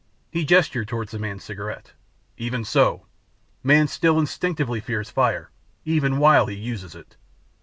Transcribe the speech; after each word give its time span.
He 0.31 0.45
gestured 0.45 0.87
toward 0.87 1.09
the 1.09 1.19
man's 1.19 1.43
cigarette, 1.43 1.91
"Even 2.35 2.65
so, 2.65 3.05
man 3.61 3.87
still 3.87 4.17
instinctively 4.17 4.79
fears 4.79 5.11
fire 5.11 5.51
even 5.85 6.17
while 6.17 6.47
he 6.47 6.55
uses 6.57 6.95
it. 6.95 7.17